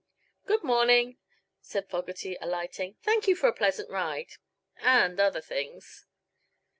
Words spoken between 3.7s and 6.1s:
ride and other things."